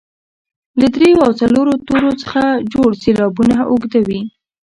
[0.79, 2.41] له دریو او څلورو تورو څخه
[2.73, 4.21] جوړ سېلابونه اوږده وي.